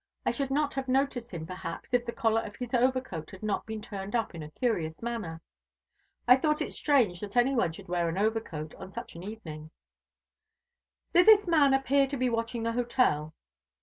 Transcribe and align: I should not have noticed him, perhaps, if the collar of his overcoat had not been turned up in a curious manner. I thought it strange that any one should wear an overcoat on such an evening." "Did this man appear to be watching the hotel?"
I 0.25 0.31
should 0.31 0.49
not 0.49 0.73
have 0.73 0.87
noticed 0.87 1.29
him, 1.29 1.45
perhaps, 1.45 1.93
if 1.93 2.07
the 2.07 2.11
collar 2.11 2.41
of 2.41 2.55
his 2.55 2.73
overcoat 2.73 3.29
had 3.29 3.43
not 3.43 3.67
been 3.67 3.83
turned 3.83 4.15
up 4.15 4.33
in 4.33 4.41
a 4.41 4.49
curious 4.49 4.99
manner. 4.99 5.41
I 6.27 6.37
thought 6.37 6.59
it 6.59 6.71
strange 6.71 7.19
that 7.19 7.37
any 7.37 7.53
one 7.53 7.71
should 7.73 7.87
wear 7.87 8.09
an 8.09 8.17
overcoat 8.17 8.73
on 8.79 8.89
such 8.89 9.13
an 9.13 9.21
evening." 9.21 9.69
"Did 11.13 11.27
this 11.27 11.45
man 11.47 11.71
appear 11.75 12.07
to 12.07 12.17
be 12.17 12.31
watching 12.31 12.63
the 12.63 12.71
hotel?" 12.71 13.35